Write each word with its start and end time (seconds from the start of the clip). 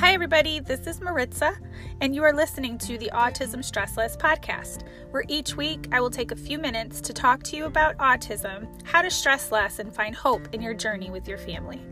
Hi, 0.00 0.14
everybody. 0.14 0.60
This 0.60 0.86
is 0.86 1.02
Maritza, 1.02 1.52
and 2.00 2.14
you 2.14 2.24
are 2.24 2.32
listening 2.32 2.78
to 2.78 2.96
the 2.96 3.10
Autism 3.12 3.62
Stress 3.62 3.98
Less 3.98 4.16
podcast, 4.16 4.84
where 5.10 5.24
each 5.28 5.58
week 5.58 5.88
I 5.92 6.00
will 6.00 6.08
take 6.08 6.32
a 6.32 6.36
few 6.36 6.58
minutes 6.58 7.02
to 7.02 7.12
talk 7.12 7.42
to 7.42 7.56
you 7.56 7.66
about 7.66 7.98
autism, 7.98 8.66
how 8.86 9.02
to 9.02 9.10
stress 9.10 9.52
less, 9.52 9.78
and 9.78 9.94
find 9.94 10.16
hope 10.16 10.48
in 10.54 10.62
your 10.62 10.72
journey 10.72 11.10
with 11.10 11.28
your 11.28 11.36
family. 11.36 11.82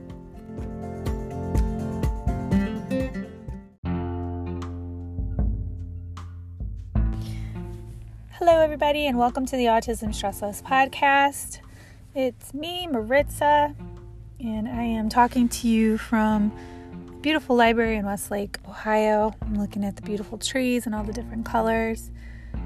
Hello, 8.30 8.58
everybody, 8.58 9.06
and 9.06 9.18
welcome 9.18 9.44
to 9.44 9.54
the 9.54 9.66
Autism 9.66 10.14
Stress 10.14 10.40
Less 10.40 10.62
podcast. 10.62 11.58
It's 12.14 12.54
me, 12.54 12.86
Maritza, 12.86 13.76
and 14.40 14.66
I 14.66 14.84
am 14.84 15.10
talking 15.10 15.50
to 15.50 15.68
you 15.68 15.98
from 15.98 16.58
beautiful 17.28 17.56
library 17.56 17.96
in 17.96 18.06
Westlake, 18.06 18.56
Ohio. 18.66 19.34
I'm 19.42 19.58
looking 19.60 19.84
at 19.84 19.96
the 19.96 20.00
beautiful 20.00 20.38
trees 20.38 20.86
and 20.86 20.94
all 20.94 21.04
the 21.04 21.12
different 21.12 21.44
colors. 21.44 22.10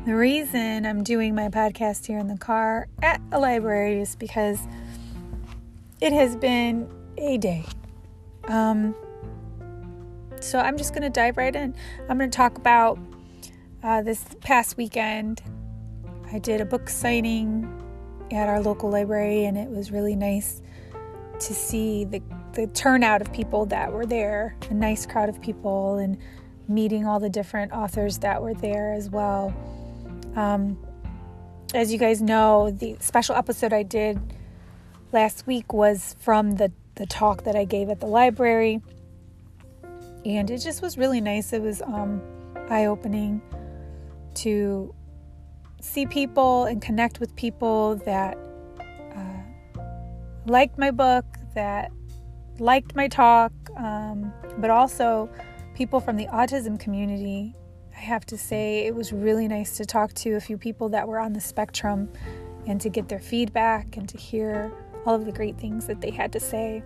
The 0.07 0.15
reason 0.15 0.87
I'm 0.87 1.03
doing 1.03 1.35
my 1.35 1.49
podcast 1.49 2.07
here 2.07 2.21
in 2.21 2.29
the 2.29 2.39
car 2.39 2.87
at 3.03 3.21
a 3.33 3.41
library 3.41 4.01
is 4.01 4.15
because 4.15 4.61
it 6.01 6.13
has 6.13 6.37
been 6.37 6.89
a 7.19 7.39
day. 7.39 7.65
Um, 8.45 8.95
so 10.39 10.61
I'm 10.61 10.79
just 10.79 10.93
going 10.93 11.03
to 11.03 11.11
dive 11.11 11.39
right 11.39 11.57
in. 11.57 11.75
I'm 12.09 12.17
going 12.17 12.31
to 12.31 12.37
talk 12.37 12.57
about 12.57 13.01
uh, 13.83 14.03
this 14.03 14.25
past 14.43 14.77
weekend. 14.77 15.43
I 16.33 16.39
did 16.39 16.61
a 16.61 16.65
book 16.65 16.89
signing 16.89 17.67
at 18.31 18.49
our 18.49 18.61
local 18.61 18.91
library, 18.91 19.45
and 19.45 19.59
it 19.59 19.71
was 19.71 19.91
really 19.91 20.15
nice 20.15 20.63
to 21.47 21.55
see 21.55 22.05
the, 22.05 22.23
the 22.53 22.67
turnout 22.69 23.21
of 23.21 23.33
people 23.33 23.67
that 23.67 23.93
were 23.93 24.07
there, 24.07 24.57
a 24.71 24.75
nice 24.75 25.07
crowd 25.07 25.29
of 25.29 25.41
people, 25.41 25.97
and 25.97 26.17
meeting 26.69 27.07
all 27.07 27.19
the 27.19 27.29
different 27.29 27.73
authors 27.73 28.19
that 28.19 28.41
were 28.41 28.55
there 28.55 28.93
as 28.93 29.11
well. 29.11 29.55
Um, 30.37 30.79
as 31.75 31.93
you 31.93 31.99
guys 31.99 32.23
know, 32.23 32.71
the 32.71 32.97
special 33.01 33.35
episode 33.35 33.73
I 33.73 33.83
did 33.83 34.21
last 35.11 35.47
week 35.47 35.73
was 35.73 36.17
from 36.21 36.53
the, 36.53 36.73
the 36.95 37.07
talk 37.07 37.45
that 37.45 37.57
I 37.57 37.65
gave 37.65 37.89
at 37.89 38.01
the 38.01 38.07
library, 38.07 38.81
and 40.25 40.51
it 40.51 40.59
just 40.59 40.83
was 40.83 40.97
really 40.97 41.21
nice. 41.21 41.53
It 41.53 41.63
was 41.63 41.83
um, 41.83 42.23
eye 42.71 42.87
opening 42.87 43.43
to 44.35 44.95
see 45.81 46.07
people 46.07 46.65
and 46.65 46.81
connect 46.81 47.19
with 47.19 47.35
people 47.35 47.97
that 48.05 48.39
liked 50.47 50.79
my 50.79 50.91
book, 50.91 51.25
that 51.55 51.91
liked 52.59 52.95
my 52.95 53.09
talk, 53.09 53.53
um, 53.77 54.33
but 54.59 54.71
also 54.71 55.31
people 55.75 56.01
from 56.01 56.17
the 56.17 56.27
autism 56.27 56.79
community. 56.79 57.55
I 57.95 58.01
have 58.01 58.25
to 58.27 58.39
say, 58.39 58.87
it 58.87 58.95
was 58.95 59.13
really 59.13 59.49
nice 59.49 59.77
to 59.77 59.85
talk 59.85 60.13
to 60.15 60.33
a 60.33 60.41
few 60.41 60.59
people 60.59 60.89
that 60.91 61.07
were 61.07 61.19
on 61.19 61.33
the 61.33 61.41
spectrum 61.41 62.11
and 62.67 62.81
to 62.81 62.89
get 62.89 63.09
their 63.09 63.21
feedback 63.21 63.97
and 63.97 64.09
to 64.09 64.19
hear 64.19 64.73
all 65.05 65.15
of 65.15 65.25
the 65.25 65.33
great 65.33 65.59
things 65.59 65.87
that 65.87 66.01
they 66.01 66.11
had 66.11 66.33
to 66.33 66.41
say. 66.41 66.83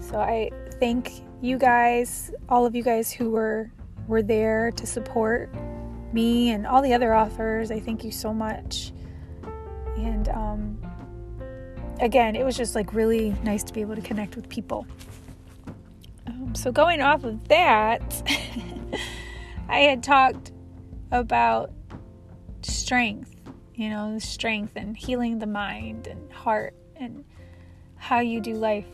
So 0.00 0.18
I 0.18 0.50
thank 0.80 1.22
you 1.40 1.58
guys, 1.58 2.30
all 2.48 2.66
of 2.66 2.74
you 2.74 2.82
guys 2.82 3.12
who 3.12 3.30
were 3.30 3.70
were 4.06 4.22
there 4.22 4.70
to 4.72 4.86
support 4.86 5.50
me 6.12 6.50
and 6.50 6.66
all 6.66 6.82
the 6.82 6.92
other 6.92 7.14
authors. 7.14 7.70
I 7.70 7.80
thank 7.80 8.04
you 8.04 8.10
so 8.10 8.34
much. 8.34 8.92
And 9.96 10.28
um, 10.28 10.78
again, 12.00 12.36
it 12.36 12.44
was 12.44 12.56
just 12.56 12.74
like 12.74 12.92
really 12.92 13.34
nice 13.42 13.62
to 13.64 13.72
be 13.72 13.80
able 13.80 13.94
to 13.94 14.02
connect 14.02 14.36
with 14.36 14.48
people. 14.48 14.86
Um, 16.26 16.54
so, 16.54 16.72
going 16.72 17.00
off 17.00 17.24
of 17.24 17.48
that, 17.48 18.22
I 19.68 19.80
had 19.80 20.02
talked 20.02 20.52
about 21.10 21.70
strength, 22.62 23.34
you 23.74 23.90
know, 23.90 24.18
strength 24.18 24.72
and 24.76 24.96
healing 24.96 25.38
the 25.38 25.46
mind 25.46 26.06
and 26.06 26.32
heart 26.32 26.74
and 26.96 27.24
how 27.96 28.20
you 28.20 28.40
do 28.40 28.54
life, 28.54 28.86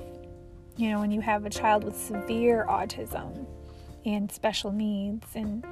you 0.76 0.90
know, 0.90 1.00
when 1.00 1.10
you 1.10 1.20
have 1.20 1.44
a 1.46 1.50
child 1.50 1.84
with 1.84 1.96
severe 1.96 2.66
autism 2.68 3.46
and 4.04 4.30
special 4.30 4.72
needs. 4.72 5.26
And 5.34 5.64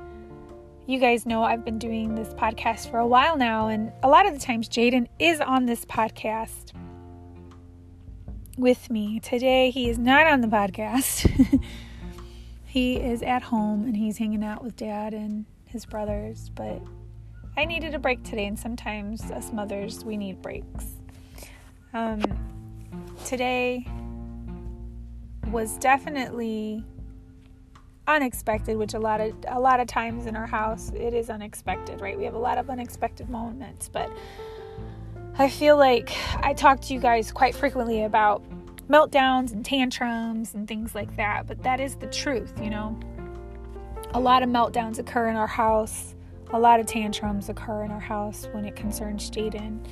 you 0.86 0.98
guys 0.98 1.26
know 1.26 1.42
I've 1.42 1.64
been 1.64 1.78
doing 1.78 2.14
this 2.14 2.28
podcast 2.34 2.90
for 2.90 2.98
a 2.98 3.06
while 3.06 3.36
now, 3.36 3.68
and 3.68 3.92
a 4.02 4.08
lot 4.08 4.26
of 4.26 4.34
the 4.34 4.40
times 4.40 4.68
Jaden 4.68 5.06
is 5.18 5.40
on 5.40 5.66
this 5.66 5.84
podcast 5.84 6.72
with 8.58 8.90
me. 8.90 9.20
Today, 9.20 9.70
he 9.70 9.88
is 9.88 9.98
not 9.98 10.26
on 10.26 10.40
the 10.40 10.48
podcast. 10.48 11.62
he 12.64 12.96
is 12.96 13.22
at 13.22 13.42
home 13.42 13.84
and 13.84 13.96
he's 13.96 14.18
hanging 14.18 14.44
out 14.44 14.62
with 14.62 14.76
dad 14.76 15.14
and 15.14 15.46
his 15.66 15.86
brothers, 15.86 16.50
but 16.54 16.82
I 17.56 17.64
needed 17.64 17.94
a 17.94 17.98
break 17.98 18.22
today, 18.22 18.46
and 18.46 18.58
sometimes 18.58 19.30
us 19.30 19.52
mothers, 19.52 20.04
we 20.04 20.16
need 20.16 20.42
breaks. 20.42 20.86
Um, 21.92 22.22
today 23.24 23.86
was 25.50 25.76
definitely 25.78 26.84
unexpected 28.06 28.76
which 28.76 28.94
a 28.94 28.98
lot 28.98 29.20
of 29.20 29.34
a 29.48 29.60
lot 29.60 29.80
of 29.80 29.86
times 29.86 30.26
in 30.26 30.34
our 30.34 30.46
house 30.46 30.90
it 30.94 31.12
is 31.12 31.28
unexpected 31.28 32.00
right 32.00 32.16
we 32.16 32.24
have 32.24 32.32
a 32.32 32.38
lot 32.38 32.56
of 32.56 32.70
unexpected 32.70 33.28
moments 33.28 33.90
but 33.90 34.10
I 35.40 35.48
feel 35.48 35.76
like 35.76 36.16
I 36.44 36.52
talk 36.52 36.80
to 36.80 36.94
you 36.94 36.98
guys 36.98 37.30
quite 37.30 37.54
frequently 37.54 38.02
about 38.02 38.42
meltdowns 38.88 39.52
and 39.52 39.64
tantrums 39.64 40.54
and 40.54 40.66
things 40.66 40.96
like 40.96 41.14
that, 41.16 41.46
but 41.46 41.62
that 41.62 41.78
is 41.78 41.94
the 41.94 42.08
truth, 42.08 42.52
you 42.60 42.70
know. 42.70 42.98
A 44.14 44.18
lot 44.18 44.42
of 44.42 44.48
meltdowns 44.48 44.98
occur 44.98 45.28
in 45.28 45.36
our 45.36 45.46
house, 45.46 46.16
a 46.50 46.58
lot 46.58 46.80
of 46.80 46.86
tantrums 46.86 47.48
occur 47.48 47.84
in 47.84 47.92
our 47.92 48.00
house 48.00 48.48
when 48.50 48.64
it 48.64 48.74
concerns 48.74 49.30
Jaden. 49.30 49.86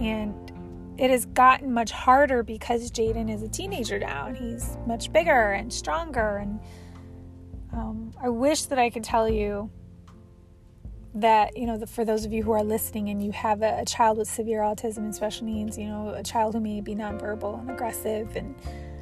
And 0.00 0.52
it 0.96 1.10
has 1.10 1.26
gotten 1.26 1.74
much 1.74 1.90
harder 1.90 2.42
because 2.42 2.90
Jaden 2.90 3.30
is 3.30 3.42
a 3.42 3.48
teenager 3.48 3.98
now 3.98 4.28
and 4.28 4.36
he's 4.36 4.78
much 4.86 5.12
bigger 5.12 5.52
and 5.52 5.70
stronger. 5.70 6.38
And 6.38 6.58
um, 7.74 8.12
I 8.22 8.30
wish 8.30 8.62
that 8.66 8.78
I 8.78 8.88
could 8.88 9.04
tell 9.04 9.28
you 9.28 9.70
that 11.16 11.56
you 11.56 11.66
know 11.66 11.78
the, 11.78 11.86
for 11.86 12.04
those 12.04 12.26
of 12.26 12.32
you 12.32 12.42
who 12.42 12.52
are 12.52 12.62
listening 12.62 13.08
and 13.08 13.24
you 13.24 13.32
have 13.32 13.62
a, 13.62 13.80
a, 13.80 13.84
child 13.86 14.18
with 14.18 14.28
severe 14.28 14.60
autism 14.60 14.98
and 14.98 15.14
special 15.14 15.46
needs 15.46 15.78
you 15.78 15.86
know 15.86 16.10
a 16.10 16.22
child 16.22 16.54
who 16.54 16.60
may 16.60 16.78
be 16.82 16.94
nonverbal 16.94 17.58
and 17.58 17.70
aggressive 17.70 18.36
and 18.36 18.54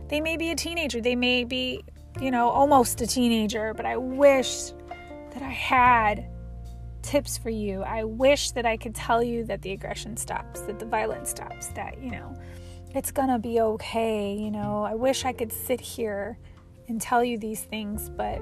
they 0.08 0.20
may 0.20 0.36
be 0.36 0.50
a 0.50 0.54
teenager. 0.54 1.00
They 1.00 1.16
may 1.16 1.42
be 1.42 1.82
you 2.20 2.30
know 2.30 2.48
almost 2.48 3.00
a 3.00 3.06
teenager 3.06 3.74
but 3.74 3.84
i 3.84 3.96
wish 3.96 4.70
that 5.32 5.42
i 5.42 5.50
had 5.50 6.28
tips 7.02 7.36
for 7.36 7.50
you. 7.50 7.82
I 7.82 8.04
wish 8.04 8.52
that 8.52 8.64
i 8.64 8.76
could 8.76 8.94
tell 8.94 9.22
you 9.22 9.44
that 9.46 9.62
the 9.62 9.72
aggression 9.72 10.16
stops 10.16 10.60
that 10.62 10.78
the 10.78 10.86
violence 10.86 11.30
stops 11.30 11.66
that 11.68 12.00
you 12.00 12.12
know 12.12 12.38
it's 12.94 13.10
gonna 13.10 13.40
be 13.40 13.60
okay 13.60 14.34
you 14.34 14.52
know. 14.52 14.84
I 14.84 14.94
wish 14.94 15.24
i 15.24 15.32
could 15.32 15.52
sit 15.52 15.80
here 15.80 16.38
and 16.86 17.00
tell 17.00 17.24
you 17.24 17.38
these 17.38 17.64
things 17.64 18.08
but 18.08 18.40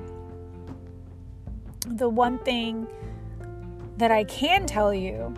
the 1.86 2.08
one 2.08 2.38
thing 2.40 2.86
that 3.96 4.10
I 4.10 4.24
can 4.24 4.66
tell 4.66 4.92
you 4.92 5.34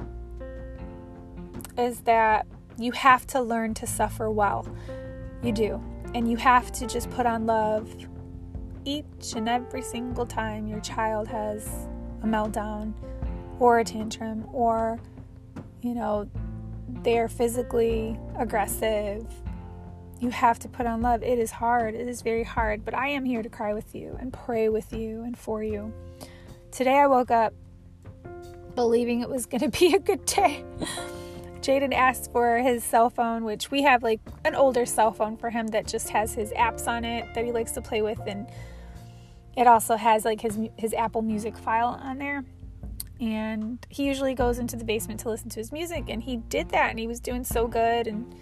is 1.77 2.01
that 2.01 2.47
you 2.79 2.93
have 2.93 3.27
to 3.29 3.41
learn 3.41 3.75
to 3.75 3.87
suffer 3.87 4.31
well. 4.31 4.67
You 5.43 5.53
do. 5.53 5.83
And 6.15 6.31
you 6.31 6.37
have 6.37 6.71
to 6.73 6.87
just 6.87 7.11
put 7.11 7.27
on 7.27 7.47
love 7.47 7.93
each 8.85 9.35
and 9.35 9.49
every 9.49 9.83
single 9.83 10.27
time 10.27 10.67
your 10.69 10.81
child 10.81 11.27
has 11.29 11.67
a 12.23 12.27
meltdown 12.27 12.93
or 13.59 13.79
a 13.79 13.85
tantrum 13.85 14.47
or, 14.53 15.01
you 15.83 15.95
know, 15.95 16.29
they're 17.03 17.29
physically 17.29 18.19
aggressive. 18.39 19.27
You 20.21 20.31
have 20.31 20.59
to 20.61 20.69
put 20.69 20.87
on 20.87 21.03
love. 21.03 21.23
It 21.23 21.39
is 21.39 21.51
hard. 21.51 21.95
It 21.95 22.09
is 22.09 22.23
very 22.23 22.45
hard. 22.45 22.85
But 22.85 22.95
I 22.95 23.09
am 23.09 23.25
here 23.25 23.43
to 23.43 23.49
cry 23.49 23.75
with 23.75 23.95
you 23.95 24.17
and 24.21 24.33
pray 24.33 24.69
with 24.69 24.93
you 24.93 25.23
and 25.23 25.37
for 25.37 25.63
you. 25.63 25.93
Today 26.71 26.99
I 26.99 27.07
woke 27.07 27.31
up 27.31 27.53
believing 28.75 29.21
it 29.21 29.29
was 29.29 29.47
going 29.47 29.61
to 29.71 29.79
be 29.79 29.95
a 29.95 29.99
good 29.99 30.25
day. 30.27 30.65
Jaden 31.65 31.95
asked 31.95 32.31
for 32.31 32.59
his 32.59 32.85
cell 32.85 33.09
phone, 33.09 33.45
which 33.45 33.71
we 33.71 33.83
have 33.83 34.03
like 34.03 34.21
an 34.45 34.55
older 34.55 34.85
cell 34.85 35.13
phone 35.13 35.37
for 35.39 35.49
him 35.49 35.69
that 35.69 35.87
just 35.87 36.11
has 36.11 36.35
his 36.35 36.51
apps 36.53 36.87
on 36.87 37.07
it 37.07 37.33
that 37.35 37.45
he 37.45 37.53
likes 37.53 37.73
to 37.73 37.81
play 37.81 38.03
with, 38.03 38.21
and 38.27 38.47
it 39.57 39.67
also 39.67 39.97
has 39.97 40.27
like 40.27 40.43
his 40.43 40.59
his 40.77 40.93
Apple 40.93 41.23
Music 41.23 41.57
file 41.57 41.99
on 42.03 42.19
there. 42.19 42.45
And 43.19 43.87
he 43.89 44.05
usually 44.07 44.35
goes 44.35 44.59
into 44.59 44.77
the 44.77 44.85
basement 44.85 45.21
to 45.21 45.31
listen 45.31 45.49
to 45.51 45.61
his 45.61 45.73
music, 45.73 46.05
and 46.09 46.23
he 46.23 46.37
did 46.37 46.69
that, 46.71 46.91
and 46.91 46.99
he 46.99 47.07
was 47.07 47.21
doing 47.21 47.45
so 47.45 47.67
good. 47.67 48.07
And 48.07 48.35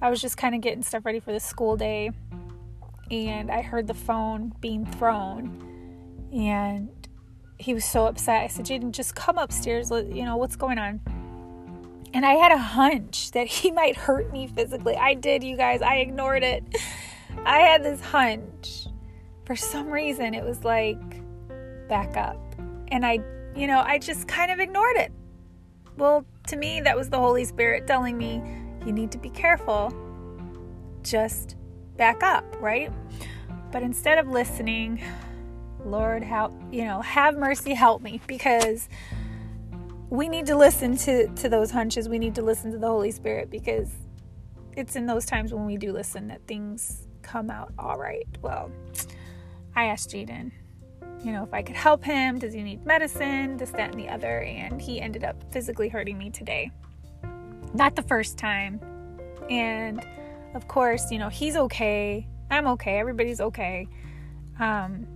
I 0.00 0.08
was 0.08 0.22
just 0.22 0.38
kind 0.38 0.54
of 0.54 0.62
getting 0.62 0.82
stuff 0.82 1.04
ready 1.04 1.20
for 1.20 1.32
the 1.32 1.40
school 1.40 1.76
day, 1.76 2.10
and 3.10 3.50
I 3.50 3.60
heard 3.60 3.86
the 3.86 3.94
phone 3.94 4.54
being 4.60 4.86
thrown, 4.86 6.28
and 6.32 6.88
he 7.62 7.74
was 7.74 7.84
so 7.84 8.06
upset. 8.06 8.42
I 8.42 8.46
said, 8.48 8.66
Jaden, 8.66 8.92
just 8.92 9.14
come 9.14 9.38
upstairs. 9.38 9.90
You 9.90 10.24
know, 10.24 10.36
what's 10.36 10.56
going 10.56 10.78
on? 10.78 11.00
And 12.14 12.26
I 12.26 12.34
had 12.34 12.52
a 12.52 12.58
hunch 12.58 13.30
that 13.30 13.46
he 13.46 13.70
might 13.80 13.96
hurt 13.96 14.32
me 14.32 14.46
physically. 14.46 14.96
I 14.96 15.14
did, 15.14 15.42
you 15.42 15.56
guys. 15.56 15.82
I 15.82 15.96
ignored 15.96 16.42
it. 16.42 16.64
I 17.44 17.60
had 17.60 17.82
this 17.82 18.00
hunch 18.00 18.86
for 19.44 19.56
some 19.56 19.90
reason, 19.90 20.34
it 20.34 20.44
was 20.44 20.64
like, 20.64 21.00
back 21.88 22.16
up. 22.16 22.38
And 22.88 23.04
I, 23.04 23.18
you 23.56 23.66
know, 23.66 23.80
I 23.80 23.98
just 23.98 24.28
kind 24.28 24.50
of 24.50 24.60
ignored 24.60 24.96
it. 24.96 25.12
Well, 25.96 26.24
to 26.46 26.56
me, 26.56 26.80
that 26.80 26.96
was 26.96 27.10
the 27.10 27.18
Holy 27.18 27.44
Spirit 27.44 27.86
telling 27.86 28.16
me, 28.16 28.42
you 28.86 28.92
need 28.92 29.10
to 29.12 29.18
be 29.18 29.30
careful. 29.30 29.92
Just 31.02 31.56
back 31.96 32.22
up, 32.22 32.44
right? 32.60 32.92
But 33.70 33.82
instead 33.82 34.18
of 34.18 34.28
listening, 34.28 35.02
Lord, 35.84 36.22
help, 36.22 36.52
you 36.70 36.84
know, 36.84 37.00
have 37.00 37.36
mercy, 37.36 37.74
help 37.74 38.02
me 38.02 38.20
because 38.26 38.88
we 40.10 40.28
need 40.28 40.46
to 40.46 40.56
listen 40.56 40.96
to 40.98 41.28
to 41.28 41.48
those 41.48 41.70
hunches. 41.70 42.08
We 42.08 42.18
need 42.18 42.34
to 42.36 42.42
listen 42.42 42.70
to 42.72 42.78
the 42.78 42.86
Holy 42.86 43.10
Spirit 43.10 43.50
because 43.50 43.90
it's 44.76 44.96
in 44.96 45.06
those 45.06 45.26
times 45.26 45.52
when 45.52 45.66
we 45.66 45.76
do 45.76 45.92
listen 45.92 46.28
that 46.28 46.46
things 46.46 47.06
come 47.22 47.50
out 47.50 47.72
all 47.78 47.98
right. 47.98 48.26
Well, 48.40 48.70
I 49.74 49.86
asked 49.86 50.10
Jaden, 50.10 50.52
you 51.24 51.32
know, 51.32 51.44
if 51.44 51.54
I 51.54 51.62
could 51.62 51.76
help 51.76 52.04
him. 52.04 52.38
Does 52.38 52.52
he 52.52 52.62
need 52.62 52.84
medicine? 52.84 53.56
This, 53.56 53.70
that, 53.70 53.92
and 53.92 54.00
the 54.00 54.08
other. 54.08 54.40
And 54.40 54.80
he 54.80 55.00
ended 55.00 55.24
up 55.24 55.36
physically 55.52 55.88
hurting 55.88 56.18
me 56.18 56.30
today. 56.30 56.70
Not 57.74 57.96
the 57.96 58.02
first 58.02 58.38
time. 58.38 58.80
And 59.48 60.04
of 60.54 60.68
course, 60.68 61.10
you 61.10 61.18
know, 61.18 61.28
he's 61.28 61.56
okay. 61.56 62.26
I'm 62.50 62.66
okay. 62.66 62.98
Everybody's 62.98 63.40
okay. 63.40 63.88
Um, 64.60 65.06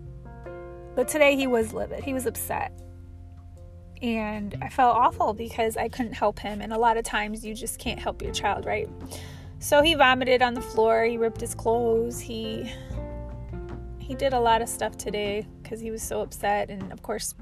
but 0.97 1.07
today 1.07 1.37
he 1.37 1.47
was 1.47 1.75
livid. 1.75 2.03
He 2.03 2.15
was 2.15 2.27
upset. 2.27 2.73
And 4.03 4.57
I 4.63 4.71
felt 4.71 4.97
awful 4.97 5.35
because 5.35 5.77
I 5.77 5.89
couldn't 5.89 6.15
help 6.15 6.39
him. 6.39 6.61
And 6.61 6.73
a 6.73 6.79
lot 6.79 6.97
of 6.97 7.05
times 7.05 7.45
you 7.45 7.55
just 7.55 7.79
can't 7.79 8.01
help 8.01 8.23
your 8.23 8.33
child, 8.33 8.65
right? 8.65 8.89
So 9.59 9.83
he 9.83 9.95
vomited 9.95 10.43
on 10.43 10.55
the 10.55 10.63
floor. 10.63 11.05
He 11.05 11.19
ripped 11.19 11.41
his 11.41 11.55
clothes. 11.55 12.19
He 12.19 12.73
he 13.99 14.15
did 14.15 14.33
a 14.33 14.41
lot 14.41 14.63
of 14.63 14.69
stuff 14.69 14.97
today 14.97 15.47
because 15.63 15.81
he 15.81 15.91
was 15.91 16.03
so 16.03 16.21
upset. 16.23 16.71
And 16.71 16.93
of 16.93 17.03
course, 17.03 17.35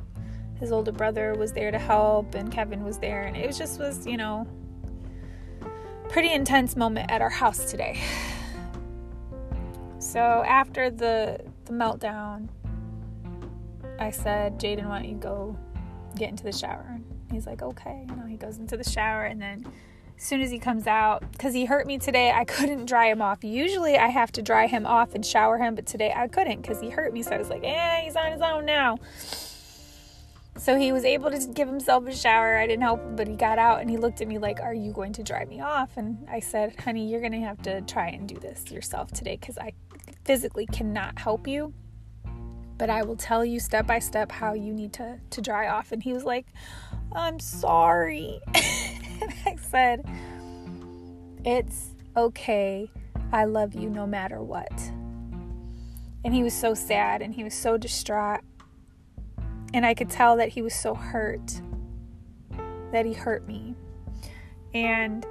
his 0.59 0.73
older 0.73 0.93
brother 0.93 1.35
was 1.35 1.53
there 1.53 1.71
to 1.71 1.79
help, 1.79 2.35
and 2.35 2.51
Kevin 2.51 2.85
was 2.85 2.99
there, 2.99 3.25
and 3.25 3.37
it 3.37 3.47
was 3.47 3.59
just 3.59 3.79
was 3.79 4.07
you 4.07 4.17
know 4.17 4.47
pretty 6.09 6.33
intense 6.33 6.77
moment 6.77 7.11
at 7.11 7.21
our 7.23 7.31
house 7.31 7.71
today. 7.71 8.01
So 9.99 10.21
after 10.21 10.91
the 10.91 11.41
the 11.65 11.73
meltdown, 11.73 12.49
I 13.99 14.11
said, 14.11 14.59
Jaden, 14.59 14.89
why 14.89 15.01
don't 15.01 15.09
you 15.09 15.17
go 15.17 15.57
get 16.17 16.31
into 16.31 16.45
the 16.45 16.53
shower? 16.53 16.99
He's 17.31 17.47
like, 17.47 17.63
okay. 17.63 18.07
You 18.09 18.17
know, 18.17 18.27
he 18.27 18.37
goes 18.37 18.59
into 18.59 18.77
the 18.77 18.85
shower 18.85 19.25
and 19.25 19.41
then 19.41 19.65
as 20.17 20.23
soon 20.23 20.41
as 20.41 20.51
he 20.51 20.59
comes 20.59 20.87
out, 20.87 21.25
because 21.33 21.55
he 21.55 21.65
hurt 21.65 21.87
me 21.87 21.99
today, 21.99 22.33
I 22.33 22.45
couldn't 22.45 22.87
dry 22.87 23.11
him 23.11 23.23
off. 23.23 23.45
Usually 23.45 23.97
I 23.97 24.09
have 24.09 24.33
to 24.33 24.43
dry 24.43 24.67
him 24.67 24.87
off 24.87 25.15
and 25.15 25.25
shower 25.25 25.59
him, 25.59 25.75
but 25.75 25.87
today 25.87 26.13
I 26.15 26.29
couldn't 26.29 26.63
because 26.63 26.81
he 26.81 26.91
hurt 26.91 27.13
me. 27.13 27.23
So 27.23 27.33
I 27.33 27.39
was 27.39 27.51
like, 27.51 27.65
eh, 27.65 28.03
he's 28.03 28.17
on 28.17 28.33
his 28.33 28.41
own 28.41 28.65
now. 28.65 28.99
So 30.57 30.79
he 30.79 30.93
was 30.93 31.05
able 31.05 31.33
to 31.33 31.47
give 31.53 31.67
himself 31.67 32.07
a 32.07 32.15
shower. 32.15 32.57
I 32.57 32.67
didn't 32.69 32.83
help 32.83 33.01
him, 33.01 33.17
but 33.17 33.27
he 33.27 33.35
got 33.35 33.59
out 33.59 33.81
and 33.81 33.91
he 33.91 33.97
looked 33.97 34.21
at 34.21 34.29
me 34.29 34.39
like, 34.39 34.61
Are 34.61 34.73
you 34.73 34.93
going 34.93 35.13
to 35.15 35.23
dry 35.25 35.45
me 35.45 35.61
off? 35.61 35.97
And 35.97 36.25
I 36.31 36.39
said, 36.39 36.79
Honey, 36.79 37.11
you're 37.11 37.21
going 37.21 37.33
to 37.33 37.41
have 37.41 37.61
to 37.63 37.81
try 37.83 38.09
and 38.09 38.29
do 38.29 38.37
this 38.37 38.71
yourself 38.71 39.11
today 39.11 39.37
because 39.37 39.59
I 39.59 39.73
physically 40.25 40.67
cannot 40.67 41.19
help 41.19 41.49
you 41.49 41.75
but 42.85 42.91
I 42.91 43.03
will 43.03 43.17
tell 43.17 43.47
you 43.47 43.61
step 43.61 43.87
by 43.87 43.99
step 43.99 44.31
how 44.31 44.53
you 44.53 44.75
need 44.75 44.93
to 44.93 45.19
to 45.31 45.41
dry 45.41 45.69
off. 45.69 45.91
And 45.91 46.03
he 46.03 46.13
was 46.13 46.23
like, 46.23 46.45
I'm 47.13 47.41
sorry. 47.41 48.41
and 48.55 49.33
I 49.47 49.57
said, 49.57 50.05
It's 51.47 51.95
okay. 52.15 52.91
I 53.33 53.47
love 53.47 53.75
you 53.75 53.89
no 53.89 54.07
matter 54.07 54.43
what. 54.43 54.71
And 56.27 56.35
he 56.35 56.43
was 56.43 56.53
so 56.53 56.75
sad 56.75 57.23
and 57.23 57.33
he 57.33 57.43
was 57.43 57.55
so 57.55 57.79
distraught. 57.79 58.43
And 59.73 59.87
I 59.87 59.95
could 59.95 60.11
tell 60.11 60.37
that 60.37 60.51
he 60.51 60.61
was 60.61 60.75
so 60.75 60.95
hurt, 60.95 61.63
that 62.93 63.07
he 63.07 63.15
hurt 63.15 63.49
me. 63.49 63.77
And, 64.75 65.25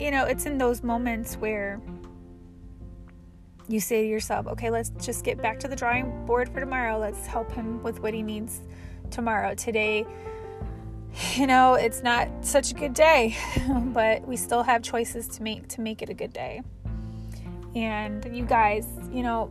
you 0.00 0.10
know, 0.10 0.24
it's 0.24 0.46
in 0.46 0.56
those 0.56 0.82
moments 0.82 1.36
where 1.36 1.78
you 3.68 3.80
say 3.80 4.02
to 4.02 4.08
yourself, 4.08 4.46
okay, 4.46 4.70
let's 4.70 4.90
just 5.04 5.24
get 5.24 5.40
back 5.40 5.58
to 5.60 5.68
the 5.68 5.76
drawing 5.76 6.24
board 6.26 6.48
for 6.48 6.60
tomorrow. 6.60 6.98
Let's 6.98 7.26
help 7.26 7.50
him 7.52 7.82
with 7.82 8.00
what 8.00 8.14
he 8.14 8.22
needs 8.22 8.60
tomorrow. 9.10 9.54
Today, 9.54 10.06
you 11.34 11.46
know, 11.46 11.74
it's 11.74 12.02
not 12.02 12.28
such 12.42 12.70
a 12.70 12.74
good 12.74 12.94
day, 12.94 13.36
but 13.92 14.26
we 14.26 14.36
still 14.36 14.62
have 14.62 14.82
choices 14.82 15.26
to 15.28 15.42
make 15.42 15.68
to 15.68 15.80
make 15.80 16.02
it 16.02 16.08
a 16.08 16.14
good 16.14 16.32
day. 16.32 16.62
And 17.74 18.24
you 18.36 18.44
guys, 18.44 18.86
you 19.10 19.22
know, 19.22 19.50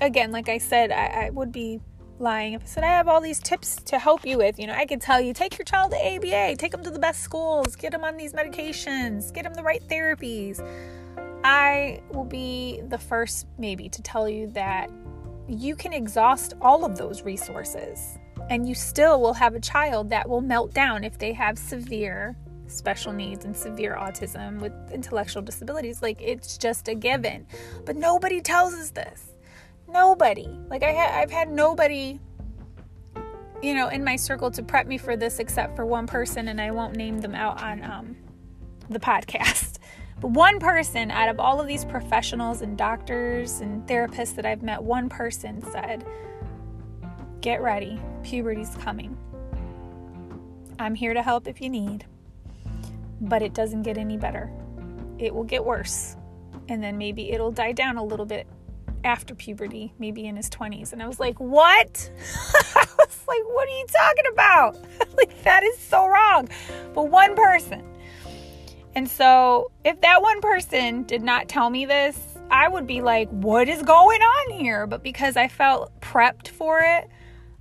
again, 0.00 0.32
like 0.32 0.48
I 0.48 0.58
said, 0.58 0.90
I, 0.90 1.26
I 1.26 1.30
would 1.30 1.52
be 1.52 1.80
lying 2.18 2.54
if 2.54 2.62
I 2.62 2.66
said 2.66 2.84
I 2.84 2.88
have 2.88 3.08
all 3.08 3.20
these 3.20 3.38
tips 3.40 3.76
to 3.84 3.98
help 3.98 4.24
you 4.24 4.38
with. 4.38 4.58
You 4.58 4.66
know, 4.66 4.74
I 4.74 4.86
could 4.86 5.00
tell 5.00 5.20
you 5.20 5.32
take 5.32 5.58
your 5.58 5.64
child 5.64 5.92
to 5.92 5.96
ABA, 5.96 6.56
take 6.56 6.72
them 6.72 6.82
to 6.82 6.90
the 6.90 6.98
best 6.98 7.20
schools, 7.20 7.76
get 7.76 7.92
them 7.92 8.04
on 8.04 8.16
these 8.16 8.32
medications, 8.32 9.32
get 9.32 9.44
them 9.44 9.54
the 9.54 9.62
right 9.62 9.82
therapies. 9.88 10.60
I 11.46 12.00
will 12.10 12.24
be 12.24 12.82
the 12.88 12.98
first, 12.98 13.46
maybe, 13.56 13.88
to 13.90 14.02
tell 14.02 14.28
you 14.28 14.48
that 14.48 14.90
you 15.46 15.76
can 15.76 15.92
exhaust 15.92 16.54
all 16.60 16.84
of 16.84 16.98
those 16.98 17.22
resources 17.22 18.18
and 18.50 18.68
you 18.68 18.74
still 18.74 19.20
will 19.20 19.32
have 19.32 19.54
a 19.54 19.60
child 19.60 20.10
that 20.10 20.28
will 20.28 20.40
melt 20.40 20.74
down 20.74 21.04
if 21.04 21.18
they 21.18 21.32
have 21.32 21.56
severe 21.56 22.36
special 22.66 23.12
needs 23.12 23.44
and 23.44 23.56
severe 23.56 23.94
autism 23.94 24.58
with 24.58 24.72
intellectual 24.90 25.40
disabilities. 25.40 26.02
Like, 26.02 26.20
it's 26.20 26.58
just 26.58 26.88
a 26.88 26.96
given. 26.96 27.46
But 27.84 27.94
nobody 27.94 28.40
tells 28.40 28.74
us 28.74 28.90
this. 28.90 29.32
Nobody. 29.88 30.48
Like, 30.68 30.82
I 30.82 30.92
ha- 30.92 31.16
I've 31.16 31.30
had 31.30 31.48
nobody 31.48 32.18
you 33.62 33.72
know, 33.72 33.86
in 33.86 34.02
my 34.02 34.16
circle 34.16 34.50
to 34.50 34.64
prep 34.64 34.88
me 34.88 34.98
for 34.98 35.16
this 35.16 35.38
except 35.38 35.76
for 35.76 35.86
one 35.86 36.08
person, 36.08 36.48
and 36.48 36.60
I 36.60 36.72
won't 36.72 36.96
name 36.96 37.20
them 37.20 37.36
out 37.36 37.62
on 37.62 37.84
um, 37.84 38.16
the 38.90 38.98
podcast. 38.98 39.75
But 40.20 40.30
one 40.30 40.58
person 40.58 41.10
out 41.10 41.28
of 41.28 41.38
all 41.38 41.60
of 41.60 41.66
these 41.66 41.84
professionals 41.84 42.62
and 42.62 42.76
doctors 42.76 43.60
and 43.60 43.86
therapists 43.86 44.34
that 44.36 44.46
I've 44.46 44.62
met, 44.62 44.82
one 44.82 45.08
person 45.08 45.62
said, 45.70 46.04
Get 47.42 47.60
ready, 47.60 48.00
puberty's 48.22 48.74
coming. 48.76 49.16
I'm 50.78 50.94
here 50.94 51.14
to 51.14 51.22
help 51.22 51.46
if 51.46 51.60
you 51.60 51.68
need, 51.68 52.06
but 53.20 53.42
it 53.42 53.54
doesn't 53.54 53.82
get 53.82 53.98
any 53.98 54.16
better. 54.16 54.50
It 55.18 55.34
will 55.34 55.44
get 55.44 55.64
worse, 55.64 56.16
and 56.68 56.82
then 56.82 56.98
maybe 56.98 57.32
it'll 57.32 57.52
die 57.52 57.72
down 57.72 57.96
a 57.96 58.04
little 58.04 58.26
bit 58.26 58.46
after 59.04 59.34
puberty, 59.34 59.92
maybe 59.98 60.26
in 60.26 60.36
his 60.36 60.50
20s. 60.50 60.92
And 60.92 61.02
I 61.02 61.06
was 61.06 61.20
like, 61.20 61.38
What? 61.38 62.10
I 62.74 62.86
was 62.98 63.20
like, 63.28 63.44
What 63.44 63.68
are 63.68 63.78
you 63.78 63.86
talking 63.86 64.32
about? 64.32 64.78
like, 65.16 65.42
that 65.44 65.62
is 65.62 65.78
so 65.78 66.08
wrong. 66.08 66.48
But 66.94 67.10
one 67.10 67.36
person 67.36 67.84
and 68.96 69.10
so, 69.10 69.70
if 69.84 70.00
that 70.00 70.22
one 70.22 70.40
person 70.40 71.02
did 71.02 71.22
not 71.22 71.50
tell 71.50 71.68
me 71.68 71.84
this, 71.84 72.18
I 72.50 72.66
would 72.66 72.86
be 72.86 73.02
like, 73.02 73.28
what 73.28 73.68
is 73.68 73.82
going 73.82 74.22
on 74.22 74.52
here? 74.52 74.86
But 74.86 75.02
because 75.02 75.36
I 75.36 75.48
felt 75.48 76.00
prepped 76.00 76.48
for 76.48 76.80
it, 76.80 77.06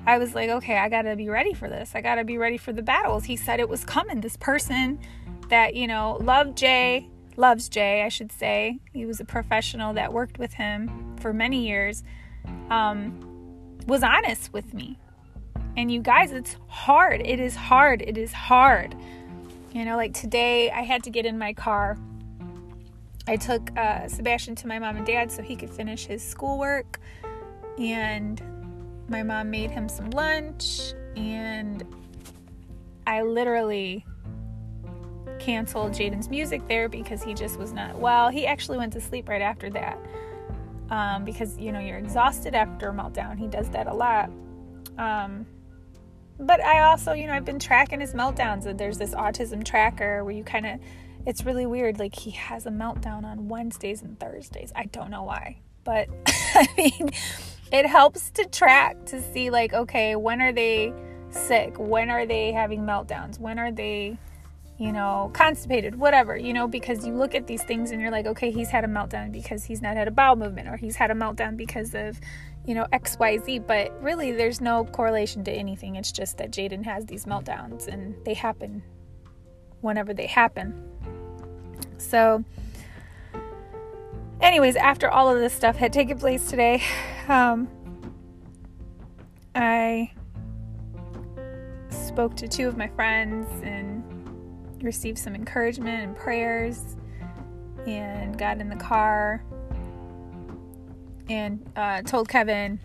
I 0.08 0.18
was 0.18 0.34
like, 0.34 0.50
okay, 0.50 0.78
I 0.78 0.88
got 0.88 1.02
to 1.02 1.18
be 1.18 1.28
ready 1.28 1.54
for 1.54 1.68
this. 1.68 1.92
I 1.94 2.00
got 2.00 2.16
to 2.16 2.24
be 2.24 2.38
ready 2.38 2.58
for 2.58 2.72
the 2.72 2.82
battles. 2.82 3.26
He 3.26 3.36
said 3.36 3.60
it 3.60 3.68
was 3.68 3.84
coming. 3.84 4.22
This 4.22 4.38
person 4.38 4.98
that, 5.50 5.76
you 5.76 5.88
know, 5.88 6.18
loved 6.22 6.58
Jay, 6.58 7.10
loves 7.36 7.68
Jay, 7.68 8.04
I 8.04 8.08
should 8.08 8.32
say. 8.32 8.80
He 8.94 9.06
was 9.06 9.20
a 9.20 9.26
professional 9.26 9.94
that 9.96 10.14
worked 10.14 10.40
with 10.40 10.54
him 10.54 11.18
for 11.20 11.34
many 11.34 11.68
years, 11.68 12.02
um, 12.70 13.78
was 13.88 14.04
honest 14.04 14.54
with 14.54 14.74
me. 14.74 14.98
And 15.76 15.92
you 15.92 16.02
guys, 16.02 16.32
it's 16.32 16.56
hard. 16.70 17.20
It 17.26 17.42
is 17.42 17.58
hard. 17.58 18.02
It 18.04 18.18
is 18.18 18.32
hard 18.32 18.96
you 19.76 19.84
know, 19.84 19.98
like 19.98 20.14
today 20.14 20.72
I 20.72 20.84
had 20.84 21.04
to 21.04 21.10
get 21.10 21.26
in 21.26 21.38
my 21.38 21.52
car. 21.52 21.98
I 23.28 23.36
took 23.36 23.78
uh, 23.78 24.08
Sebastian 24.08 24.56
to 24.56 24.68
my 24.68 24.80
mom 24.80 24.96
and 24.96 25.06
dad 25.06 25.30
so 25.30 25.42
he 25.42 25.58
could 25.58 25.70
finish 25.70 26.06
his 26.06 26.24
schoolwork. 26.24 27.02
And 27.78 28.42
my 29.10 29.22
mom 29.22 29.52
made 29.52 29.72
him 29.72 29.90
some 29.90 30.12
lunch. 30.12 30.94
And 31.18 31.84
I 33.06 33.24
literally 33.24 34.06
canceled 35.40 35.92
Jaden's 35.92 36.30
music 36.30 36.66
there 36.70 36.88
because 36.88 37.22
he 37.22 37.34
just 37.34 37.60
was 37.60 37.74
not 37.74 38.00
well. 38.00 38.30
He 38.30 38.46
actually 38.46 38.78
went 38.78 38.94
to 38.94 39.02
sleep 39.02 39.28
right 39.28 39.42
after 39.42 39.70
that. 39.72 40.00
Um, 40.90 41.26
because 41.26 41.58
you 41.58 41.72
know 41.74 41.80
you're 41.80 41.98
exhausted 41.98 42.56
after 42.56 42.90
a 42.90 42.94
meltdown. 42.94 43.38
He 43.38 43.48
does 43.48 43.70
that 43.72 43.88
a 43.88 43.94
lot. 43.94 44.30
Um, 44.98 45.46
but 46.40 46.62
I 46.62 46.82
also, 46.82 47.14
you 47.14 47.28
know, 47.28 47.34
I've 47.34 47.46
been 47.46 47.60
tracking 47.60 48.02
his 48.02 48.14
meltdowns. 48.14 48.66
And 48.66 48.80
there's 48.80 48.98
this 48.98 49.14
autism 49.14 49.64
tracker 49.64 50.24
where 50.24 50.34
you 50.34 50.44
kind 50.44 50.66
of, 50.66 50.80
it's 51.26 51.46
really 51.46 51.66
weird. 51.66 52.00
Like 52.00 52.16
he 52.16 52.32
has 52.32 52.66
a 52.66 52.72
meltdown 52.72 53.24
on 53.24 53.48
Wednesdays 53.48 54.02
and 54.02 54.20
Thursdays. 54.20 54.72
I 54.76 54.86
don't 54.86 55.10
know 55.10 55.24
why, 55.24 55.60
but 55.84 56.10
I 56.28 56.68
mean, 56.78 57.12
it 57.72 57.86
helps 57.86 58.30
to 58.32 58.46
track 58.46 59.06
to 59.08 59.22
see, 59.22 59.50
like, 59.50 59.74
okay, 59.74 60.16
when 60.16 60.42
are 60.42 60.52
they 60.52 60.94
sick? 61.30 61.76
When 61.78 62.10
are 62.10 62.26
they 62.26 62.52
having 62.52 62.82
meltdowns? 62.82 63.40
When 63.40 63.58
are 63.58 63.72
they, 63.72 64.18
you 64.78 64.92
know, 64.92 65.32
constipated, 65.34 65.96
whatever, 65.96 66.38
you 66.38 66.54
know, 66.54 66.68
because 66.68 67.06
you 67.06 67.14
look 67.14 67.34
at 67.34 67.48
these 67.48 67.64
things 67.64 67.92
and 67.92 68.02
you're 68.02 68.12
like, 68.12 68.26
okay, 68.26 68.52
he's 68.52 68.70
had 68.70 68.84
a 68.84 68.88
meltdown 68.88 69.32
because 69.32 69.64
he's 69.64 69.82
not 69.82 69.96
had 69.96 70.08
a 70.08 70.12
bowel 70.12 70.36
movement 70.36 70.68
or 70.68 70.76
he's 70.76 70.98
had 70.98 71.12
a 71.12 71.14
meltdown 71.14 71.56
because 71.58 71.96
of, 71.96 72.20
you 72.66 72.76
know, 72.76 72.86
XYZ. 72.94 73.66
But 73.66 73.92
really, 74.02 74.32
there's 74.32 74.62
no 74.62 74.86
correlation 74.86 75.44
to 75.46 75.52
anything. 75.52 75.96
It's 75.96 76.12
just 76.12 76.38
that 76.38 76.52
Jaden 76.52 76.84
has 76.86 77.06
these 77.06 77.26
meltdowns 77.26 77.88
and 77.88 78.16
they 78.26 78.34
happen 78.34 78.84
whenever 79.82 80.14
they 80.14 80.28
happen. 80.28 80.90
So, 81.98 82.44
anyways, 84.42 84.76
after 84.76 85.10
all 85.10 85.30
of 85.30 85.40
this 85.40 85.54
stuff 85.54 85.76
had 85.76 85.94
taken 85.94 86.18
place 86.18 86.50
today, 86.50 86.84
um, 87.28 87.68
I 89.54 90.12
spoke 91.90 92.36
to 92.38 92.48
two 92.48 92.68
of 92.68 92.78
my 92.78 92.88
friends 92.90 93.48
and 93.64 94.04
received 94.84 95.18
some 95.18 95.36
encouragement 95.36 96.04
and 96.04 96.16
prayers 96.16 96.96
and 97.88 98.38
got 98.38 98.60
in 98.60 98.70
the 98.70 98.76
car 98.76 99.44
and 101.30 101.70
uh, 101.76 102.02
told 102.02 102.30
Kevin, 102.30 102.80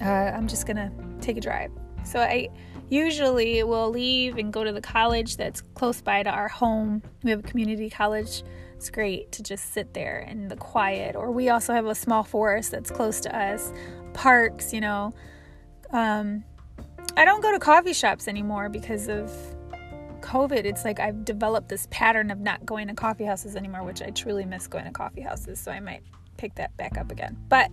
uh, 0.00 0.04
I'm 0.04 0.48
just 0.48 0.66
gonna 0.66 0.92
take 1.20 1.36
a 1.36 1.40
drive. 1.40 1.70
So 2.04 2.20
I 2.20 2.48
usually 2.88 3.62
will 3.62 3.90
leave 3.90 4.38
and 4.38 4.52
go 4.52 4.64
to 4.64 4.72
the 4.72 4.80
college 4.80 5.36
that's 5.36 5.60
close 5.74 6.00
by 6.00 6.22
to 6.22 6.30
our 6.30 6.48
home. 6.48 7.02
We 7.22 7.30
have 7.30 7.40
a 7.40 7.42
community 7.42 7.90
college. 7.90 8.42
It's 8.76 8.90
great 8.90 9.32
to 9.32 9.42
just 9.42 9.72
sit 9.74 9.92
there 9.92 10.20
in 10.20 10.48
the 10.48 10.56
quiet. 10.56 11.16
Or 11.16 11.30
we 11.30 11.48
also 11.48 11.72
have 11.74 11.86
a 11.86 11.94
small 11.94 12.22
forest 12.22 12.70
that's 12.70 12.90
close 12.90 13.20
to 13.20 13.36
us, 13.36 13.72
parks, 14.14 14.72
you 14.72 14.80
know. 14.80 15.12
Um, 15.90 16.44
I 17.16 17.24
don't 17.24 17.42
go 17.42 17.52
to 17.52 17.58
coffee 17.58 17.92
shops 17.92 18.28
anymore 18.28 18.68
because 18.68 19.08
of 19.08 19.32
COVID. 20.20 20.64
It's 20.64 20.84
like 20.84 21.00
I've 21.00 21.24
developed 21.24 21.68
this 21.68 21.88
pattern 21.90 22.30
of 22.30 22.38
not 22.38 22.64
going 22.64 22.88
to 22.88 22.94
coffee 22.94 23.24
houses 23.24 23.56
anymore, 23.56 23.82
which 23.82 24.00
I 24.00 24.10
truly 24.10 24.44
miss 24.44 24.66
going 24.66 24.84
to 24.84 24.92
coffee 24.92 25.22
houses. 25.22 25.58
So 25.60 25.72
I 25.72 25.80
might 25.80 26.02
pick 26.38 26.54
that 26.54 26.74
back 26.78 26.96
up 26.96 27.10
again. 27.10 27.36
But 27.48 27.70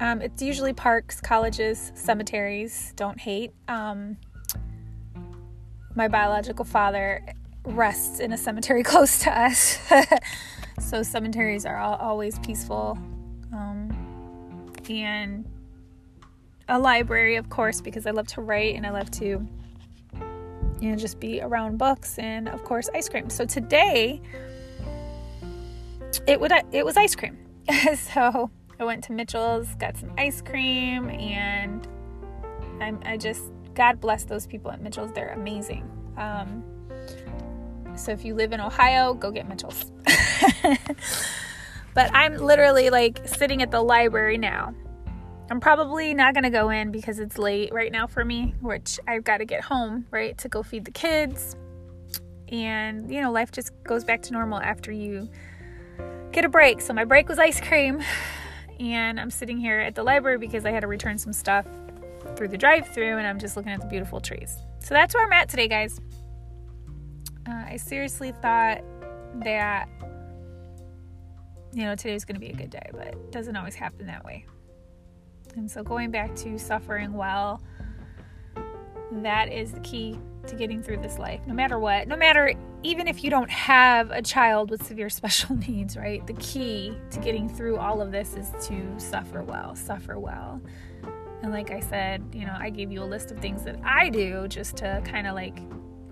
um, 0.00 0.20
it's 0.20 0.42
usually 0.42 0.74
parks, 0.74 1.20
colleges, 1.20 1.92
cemeteries. 1.94 2.92
Don't 2.96 3.18
hate. 3.18 3.52
Um, 3.66 4.18
my 5.94 6.08
biological 6.08 6.64
father 6.64 7.24
rests 7.64 8.20
in 8.20 8.32
a 8.32 8.36
cemetery 8.36 8.82
close 8.84 9.18
to 9.20 9.30
us. 9.30 9.78
so 10.80 11.02
cemeteries 11.02 11.64
are 11.64 11.78
all, 11.78 11.96
always 11.96 12.38
peaceful. 12.40 12.98
Um, 13.52 14.74
and 14.90 15.44
a 16.68 16.78
library, 16.78 17.36
of 17.36 17.50
course, 17.50 17.80
because 17.80 18.06
I 18.06 18.10
love 18.10 18.26
to 18.28 18.40
write 18.40 18.74
and 18.74 18.86
I 18.86 18.90
love 18.90 19.10
to, 19.12 19.46
you 20.80 20.90
know, 20.90 20.96
just 20.96 21.18
be 21.18 21.40
around 21.40 21.78
books 21.78 22.18
and, 22.18 22.48
of 22.48 22.64
course, 22.64 22.88
ice 22.94 23.08
cream. 23.08 23.28
So 23.30 23.44
today, 23.44 24.20
it 26.26 26.40
would 26.40 26.52
it 26.72 26.84
was 26.84 26.96
ice 26.96 27.14
cream. 27.14 27.36
so 27.96 28.50
I 28.80 28.84
went 28.84 29.04
to 29.04 29.12
Mitchell's, 29.12 29.74
got 29.76 29.96
some 29.96 30.12
ice 30.16 30.40
cream, 30.40 31.10
and 31.10 31.86
I'm, 32.80 33.00
I 33.04 33.16
just 33.16 33.42
God 33.74 34.00
bless 34.00 34.24
those 34.24 34.46
people 34.46 34.70
at 34.70 34.80
Mitchell's. 34.80 35.12
They're 35.12 35.32
amazing. 35.32 35.88
Um, 36.16 36.64
so 37.96 38.12
if 38.12 38.24
you 38.24 38.34
live 38.34 38.52
in 38.52 38.60
Ohio, 38.60 39.14
go 39.14 39.30
get 39.30 39.48
Mitchell's. 39.48 39.92
but 41.94 42.10
I'm 42.14 42.36
literally 42.36 42.90
like 42.90 43.26
sitting 43.26 43.62
at 43.62 43.70
the 43.70 43.80
library 43.80 44.38
now. 44.38 44.74
I'm 45.50 45.60
probably 45.60 46.12
not 46.12 46.34
going 46.34 46.44
to 46.44 46.50
go 46.50 46.70
in 46.70 46.90
because 46.90 47.18
it's 47.18 47.38
late 47.38 47.72
right 47.72 47.90
now 47.90 48.06
for 48.06 48.24
me, 48.24 48.54
which 48.60 49.00
I've 49.06 49.24
got 49.24 49.38
to 49.38 49.44
get 49.44 49.62
home, 49.62 50.06
right, 50.10 50.36
to 50.38 50.48
go 50.48 50.62
feed 50.62 50.84
the 50.84 50.90
kids. 50.90 51.56
And, 52.48 53.10
you 53.12 53.20
know, 53.20 53.30
life 53.30 53.50
just 53.52 53.72
goes 53.84 54.04
back 54.04 54.22
to 54.22 54.32
normal 54.32 54.60
after 54.60 54.92
you 54.92 55.28
get 56.32 56.44
a 56.44 56.48
break. 56.48 56.80
So 56.80 56.92
my 56.92 57.04
break 57.04 57.28
was 57.28 57.38
ice 57.38 57.60
cream. 57.60 58.02
And 58.80 59.18
I'm 59.18 59.30
sitting 59.30 59.58
here 59.58 59.80
at 59.80 59.94
the 59.94 60.04
library 60.04 60.38
because 60.38 60.64
I 60.64 60.70
had 60.70 60.80
to 60.80 60.86
return 60.86 61.18
some 61.18 61.32
stuff 61.32 61.66
through 62.36 62.48
the 62.48 62.58
drive 62.58 62.86
through 62.88 63.18
and 63.18 63.26
I'm 63.26 63.38
just 63.38 63.56
looking 63.56 63.72
at 63.72 63.80
the 63.80 63.86
beautiful 63.86 64.20
trees. 64.20 64.56
So 64.80 64.94
that's 64.94 65.14
where 65.14 65.24
I'm 65.24 65.32
at 65.32 65.48
today, 65.48 65.66
guys. 65.68 66.00
Uh, 67.48 67.64
I 67.66 67.76
seriously 67.76 68.32
thought 68.40 68.82
that, 69.42 69.88
you 71.72 71.84
know, 71.84 71.96
today 71.96 72.14
was 72.14 72.24
going 72.24 72.34
to 72.34 72.40
be 72.40 72.50
a 72.50 72.54
good 72.54 72.70
day, 72.70 72.90
but 72.92 73.08
it 73.08 73.32
doesn't 73.32 73.56
always 73.56 73.74
happen 73.74 74.06
that 74.06 74.24
way. 74.24 74.44
And 75.56 75.70
so 75.70 75.82
going 75.82 76.10
back 76.10 76.36
to 76.36 76.58
suffering 76.58 77.14
well, 77.14 77.60
that 79.10 79.52
is 79.52 79.72
the 79.72 79.80
key 79.80 80.18
to 80.46 80.54
getting 80.54 80.82
through 80.82 80.98
this 80.98 81.18
life, 81.18 81.40
no 81.46 81.54
matter 81.54 81.78
what. 81.78 82.06
No 82.06 82.16
matter, 82.16 82.52
even 82.82 83.08
if 83.08 83.24
you 83.24 83.30
don't 83.30 83.50
have 83.50 84.10
a 84.10 84.22
child 84.22 84.70
with 84.70 84.86
severe 84.86 85.10
special 85.10 85.56
needs, 85.56 85.96
right? 85.96 86.26
The 86.26 86.34
key 86.34 86.96
to 87.10 87.20
getting 87.20 87.48
through 87.48 87.78
all 87.78 88.00
of 88.00 88.12
this 88.12 88.34
is 88.34 88.52
to 88.68 88.98
suffer 88.98 89.42
well, 89.42 89.74
suffer 89.74 90.18
well. 90.18 90.60
And 91.42 91.52
like 91.52 91.70
I 91.70 91.80
said, 91.80 92.24
you 92.32 92.46
know, 92.46 92.56
I 92.58 92.70
gave 92.70 92.90
you 92.90 93.02
a 93.02 93.04
list 93.04 93.30
of 93.30 93.38
things 93.38 93.62
that 93.64 93.76
I 93.84 94.08
do 94.08 94.48
just 94.48 94.76
to 94.78 95.00
kind 95.04 95.26
of 95.26 95.34
like 95.34 95.60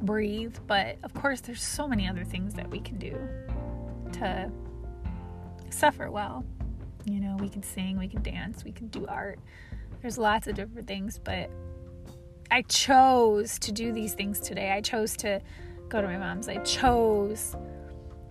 breathe. 0.02 0.56
But 0.66 0.98
of 1.02 1.12
course, 1.14 1.40
there's 1.40 1.62
so 1.62 1.88
many 1.88 2.08
other 2.08 2.24
things 2.24 2.54
that 2.54 2.70
we 2.70 2.80
can 2.80 2.98
do 2.98 3.18
to 4.12 4.50
suffer 5.70 6.10
well. 6.10 6.44
You 7.04 7.20
know, 7.20 7.36
we 7.40 7.48
can 7.48 7.62
sing, 7.62 7.98
we 7.98 8.08
can 8.08 8.22
dance, 8.22 8.64
we 8.64 8.72
can 8.72 8.88
do 8.88 9.06
art. 9.06 9.38
There's 10.00 10.18
lots 10.18 10.46
of 10.46 10.54
different 10.54 10.86
things, 10.86 11.18
but 11.22 11.50
I 12.50 12.62
chose 12.62 13.58
to 13.60 13.72
do 13.72 13.92
these 13.92 14.14
things 14.14 14.40
today. 14.40 14.70
I 14.72 14.80
chose 14.80 15.16
to 15.18 15.40
go 15.88 16.00
to 16.00 16.06
my 16.06 16.16
mom's. 16.16 16.48
I 16.48 16.56
chose 16.58 17.54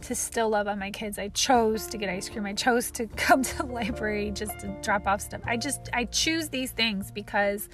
to 0.02 0.16
still 0.16 0.50
love 0.50 0.68
on 0.68 0.78
my 0.78 0.92
kids. 0.92 1.18
I 1.18 1.30
chose 1.30 1.88
to 1.88 1.98
get 1.98 2.10
ice 2.10 2.30
cream. 2.30 2.46
I 2.46 2.54
chose 2.54 2.92
to 2.92 3.08
come 3.16 3.44
to 3.44 3.58
the 3.58 3.66
library 3.66 4.32
just 4.32 4.60
to 4.60 4.68
drop 4.82 5.08
off 5.08 5.22
stuff. 5.22 5.42
I 5.46 5.58
just 5.58 5.90
I 5.94 6.06
choose 6.06 6.50
these 6.50 6.72
things 6.72 7.12
because 7.12 7.70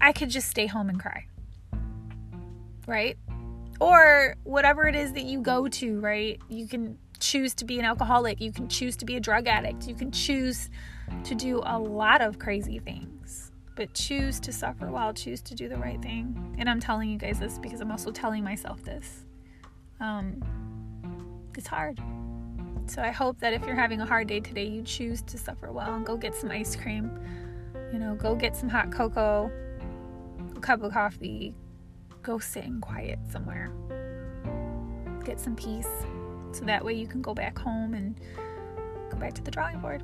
I 0.00 0.12
could 0.12 0.30
just 0.30 0.48
stay 0.48 0.66
home 0.66 0.88
and 0.88 1.00
cry. 1.00 1.26
Right? 2.86 3.18
Or 3.80 4.36
whatever 4.44 4.88
it 4.88 4.96
is 4.96 5.12
that 5.12 5.24
you 5.24 5.40
go 5.40 5.68
to, 5.68 6.00
right? 6.00 6.40
You 6.48 6.66
can 6.66 6.98
choose 7.20 7.54
to 7.54 7.64
be 7.64 7.78
an 7.78 7.84
alcoholic, 7.84 8.40
you 8.40 8.52
can 8.52 8.68
choose 8.68 8.96
to 8.96 9.04
be 9.04 9.16
a 9.16 9.20
drug 9.20 9.46
addict, 9.46 9.86
you 9.86 9.94
can 9.94 10.10
choose 10.10 10.70
to 11.24 11.34
do 11.34 11.62
a 11.64 11.78
lot 11.78 12.20
of 12.22 12.38
crazy 12.38 12.78
things, 12.78 13.19
but 13.80 13.94
choose 13.94 14.38
to 14.38 14.52
suffer 14.52 14.90
while 14.90 15.14
choose 15.14 15.40
to 15.40 15.54
do 15.54 15.66
the 15.66 15.76
right 15.78 16.02
thing. 16.02 16.54
And 16.58 16.68
I'm 16.68 16.80
telling 16.80 17.08
you 17.08 17.16
guys 17.16 17.40
this 17.40 17.56
because 17.56 17.80
I'm 17.80 17.90
also 17.90 18.10
telling 18.10 18.44
myself 18.44 18.84
this. 18.84 19.24
Um, 20.00 20.42
it's 21.56 21.66
hard. 21.66 21.98
So 22.84 23.00
I 23.00 23.10
hope 23.10 23.38
that 23.40 23.54
if 23.54 23.64
you're 23.64 23.74
having 23.74 24.02
a 24.02 24.04
hard 24.04 24.28
day 24.28 24.40
today, 24.40 24.66
you 24.66 24.82
choose 24.82 25.22
to 25.22 25.38
suffer 25.38 25.72
well 25.72 25.94
and 25.94 26.04
go 26.04 26.18
get 26.18 26.34
some 26.34 26.50
ice 26.50 26.76
cream. 26.76 27.10
You 27.90 27.98
know, 27.98 28.16
go 28.16 28.34
get 28.34 28.54
some 28.54 28.68
hot 28.68 28.92
cocoa, 28.92 29.50
a 30.54 30.60
cup 30.60 30.82
of 30.82 30.92
coffee, 30.92 31.54
go 32.22 32.38
sit 32.38 32.64
in 32.64 32.82
quiet 32.82 33.18
somewhere. 33.30 33.72
Get 35.24 35.40
some 35.40 35.56
peace 35.56 35.88
so 36.52 36.66
that 36.66 36.84
way 36.84 36.92
you 36.92 37.06
can 37.06 37.22
go 37.22 37.32
back 37.32 37.58
home 37.58 37.94
and 37.94 38.20
go 39.10 39.16
back 39.16 39.32
to 39.36 39.42
the 39.42 39.50
drawing 39.50 39.80
board. 39.80 40.02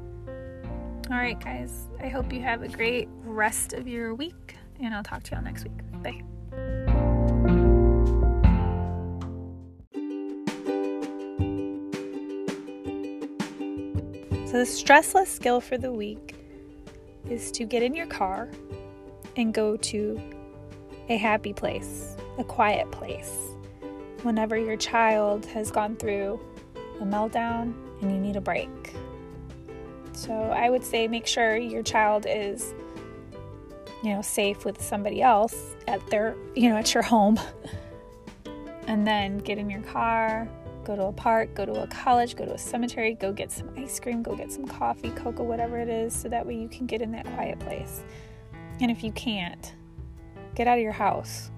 All 1.08 1.16
right, 1.16 1.38
guys, 1.38 1.86
I 2.02 2.08
hope 2.08 2.32
you 2.32 2.40
have 2.40 2.62
a 2.62 2.68
great 2.68 3.08
rest 3.22 3.74
of 3.74 3.86
your 3.86 4.12
week, 4.12 4.56
and 4.80 4.92
I'll 4.92 5.04
talk 5.04 5.22
to 5.24 5.36
y'all 5.36 5.44
next 5.44 5.62
week. 5.62 6.02
Bye. 6.02 6.20
So, 14.46 14.58
the 14.58 14.64
stressless 14.64 15.28
skill 15.28 15.60
for 15.60 15.78
the 15.78 15.92
week 15.92 16.34
is 17.30 17.52
to 17.52 17.64
get 17.64 17.84
in 17.84 17.94
your 17.94 18.06
car 18.06 18.48
and 19.36 19.54
go 19.54 19.76
to 19.76 20.20
a 21.08 21.16
happy 21.16 21.52
place, 21.52 22.16
a 22.38 22.42
quiet 22.42 22.90
place 22.90 23.32
whenever 24.22 24.56
your 24.56 24.76
child 24.76 25.46
has 25.46 25.70
gone 25.70 25.94
through 25.94 26.40
a 27.00 27.04
meltdown 27.04 27.74
and 28.02 28.10
you 28.10 28.18
need 28.18 28.34
a 28.34 28.40
break. 28.40 28.96
So 30.16 30.32
I 30.32 30.70
would 30.70 30.82
say 30.82 31.06
make 31.08 31.26
sure 31.26 31.56
your 31.56 31.82
child 31.82 32.26
is 32.28 32.74
you 34.02 34.14
know 34.14 34.22
safe 34.22 34.64
with 34.64 34.82
somebody 34.82 35.20
else 35.20 35.74
at 35.86 36.04
their 36.08 36.34
you 36.54 36.70
know 36.70 36.76
at 36.76 36.94
your 36.94 37.02
home. 37.02 37.38
and 38.86 39.06
then 39.06 39.38
get 39.38 39.58
in 39.58 39.68
your 39.68 39.82
car, 39.82 40.48
go 40.84 40.96
to 40.96 41.06
a 41.06 41.12
park, 41.12 41.54
go 41.54 41.64
to 41.66 41.82
a 41.82 41.86
college, 41.88 42.36
go 42.36 42.44
to 42.44 42.54
a 42.54 42.58
cemetery, 42.58 43.14
go 43.14 43.32
get 43.32 43.50
some 43.50 43.68
ice 43.76 43.98
cream, 43.98 44.22
go 44.22 44.34
get 44.36 44.52
some 44.52 44.64
coffee, 44.66 45.10
cocoa, 45.10 45.42
whatever 45.42 45.78
it 45.78 45.88
is, 45.88 46.14
so 46.14 46.28
that 46.28 46.46
way 46.46 46.54
you 46.54 46.68
can 46.68 46.86
get 46.86 47.02
in 47.02 47.10
that 47.12 47.26
quiet 47.34 47.58
place. 47.58 48.02
And 48.80 48.90
if 48.90 49.02
you 49.02 49.12
can't, 49.12 49.74
get 50.54 50.66
out 50.66 50.78
of 50.78 50.82
your 50.82 50.92
house. 50.92 51.50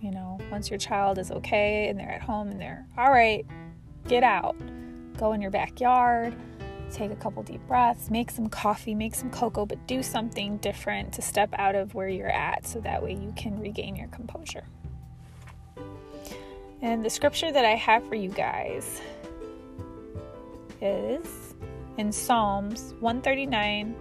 You 0.00 0.10
know, 0.10 0.38
once 0.50 0.70
your 0.70 0.78
child 0.78 1.18
is 1.18 1.30
okay 1.30 1.88
and 1.88 1.98
they're 1.98 2.10
at 2.10 2.22
home 2.22 2.48
and 2.48 2.60
they're 2.60 2.86
all 2.96 3.10
right, 3.10 3.44
get 4.08 4.22
out. 4.22 4.56
Go 5.18 5.32
in 5.32 5.40
your 5.40 5.50
backyard, 5.50 6.34
take 6.90 7.10
a 7.10 7.16
couple 7.16 7.42
deep 7.42 7.60
breaths, 7.66 8.10
make 8.10 8.30
some 8.30 8.48
coffee, 8.48 8.94
make 8.94 9.14
some 9.14 9.30
cocoa, 9.30 9.66
but 9.66 9.86
do 9.86 10.02
something 10.02 10.56
different 10.58 11.12
to 11.14 11.22
step 11.22 11.50
out 11.54 11.74
of 11.74 11.94
where 11.94 12.08
you're 12.08 12.30
at 12.30 12.66
so 12.66 12.80
that 12.80 13.02
way 13.02 13.12
you 13.12 13.32
can 13.36 13.58
regain 13.60 13.96
your 13.96 14.08
composure. 14.08 14.64
And 16.82 17.04
the 17.04 17.10
scripture 17.10 17.52
that 17.52 17.64
I 17.64 17.74
have 17.74 18.06
for 18.08 18.14
you 18.14 18.30
guys 18.30 19.00
is 20.80 21.54
in 21.96 22.12
Psalms 22.12 22.94
139, 23.00 23.96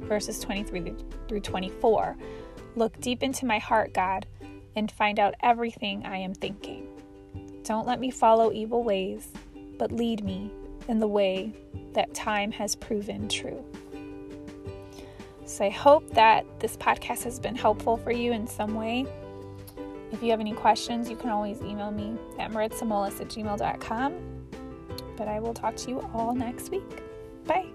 verses 0.00 0.40
23 0.40 0.94
through 1.28 1.40
24. 1.40 2.16
Look 2.76 2.98
deep 3.00 3.22
into 3.22 3.46
my 3.46 3.58
heart, 3.58 3.92
God, 3.92 4.26
and 4.74 4.90
find 4.90 5.18
out 5.18 5.34
everything 5.42 6.04
I 6.04 6.16
am 6.16 6.34
thinking. 6.34 6.88
Don't 7.62 7.86
let 7.86 8.00
me 8.00 8.10
follow 8.10 8.52
evil 8.52 8.82
ways, 8.82 9.28
but 9.78 9.92
lead 9.92 10.24
me 10.24 10.50
in 10.88 10.98
the 10.98 11.08
way 11.08 11.52
that 11.92 12.12
time 12.14 12.50
has 12.52 12.74
proven 12.74 13.28
true. 13.28 13.64
So 15.46 15.64
I 15.64 15.70
hope 15.70 16.08
that 16.14 16.44
this 16.60 16.76
podcast 16.76 17.24
has 17.24 17.38
been 17.38 17.54
helpful 17.54 17.96
for 17.96 18.10
you 18.10 18.32
in 18.32 18.46
some 18.46 18.74
way. 18.74 19.06
If 20.10 20.22
you 20.22 20.30
have 20.30 20.40
any 20.40 20.52
questions, 20.52 21.10
you 21.10 21.16
can 21.16 21.30
always 21.30 21.60
email 21.60 21.90
me 21.90 22.16
at 22.38 22.50
maritzamolis 22.50 23.20
at 23.20 23.28
gmail.com. 23.28 24.14
But 25.16 25.28
I 25.28 25.40
will 25.40 25.54
talk 25.54 25.76
to 25.76 25.90
you 25.90 26.10
all 26.14 26.34
next 26.34 26.70
week. 26.70 27.02
Bye. 27.46 27.66